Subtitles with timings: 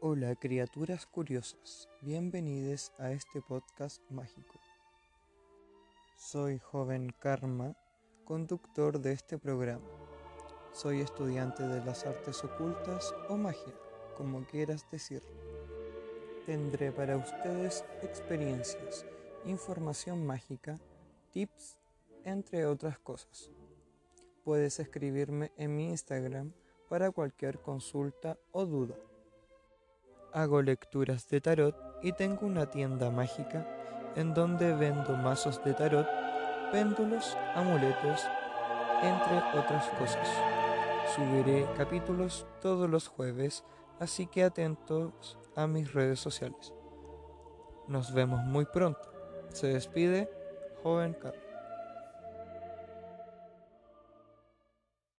[0.00, 4.60] Hola criaturas curiosas, bienvenidos a este podcast mágico.
[6.16, 7.74] Soy joven Karma,
[8.24, 9.84] conductor de este programa.
[10.72, 13.74] Soy estudiante de las artes ocultas o magia,
[14.16, 15.34] como quieras decirlo.
[16.46, 19.04] Tendré para ustedes experiencias,
[19.46, 20.78] información mágica,
[21.32, 21.76] tips,
[22.24, 23.50] entre otras cosas.
[24.44, 26.52] Puedes escribirme en mi Instagram
[26.88, 28.94] para cualquier consulta o duda.
[30.32, 33.66] Hago lecturas de tarot y tengo una tienda mágica
[34.14, 36.06] en donde vendo mazos de tarot,
[36.70, 38.26] péndulos, amuletos,
[39.02, 40.28] entre otras cosas.
[41.14, 43.64] Subiré capítulos todos los jueves,
[44.00, 46.74] así que atentos a mis redes sociales.
[47.86, 49.10] Nos vemos muy pronto.
[49.48, 50.30] Se despide,
[50.82, 51.47] joven Carlos.